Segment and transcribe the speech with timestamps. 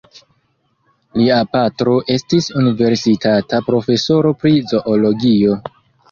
[1.17, 5.59] Lia patro estis universitata profesoro pri Zoologio.